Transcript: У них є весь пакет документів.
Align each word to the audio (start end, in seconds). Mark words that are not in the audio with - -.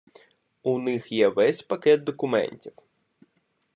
У 0.63 0.79
них 0.79 1.11
є 1.11 1.27
весь 1.27 1.61
пакет 1.61 2.03
документів. 2.03 2.73